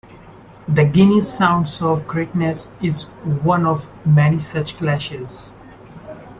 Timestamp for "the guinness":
0.67-1.31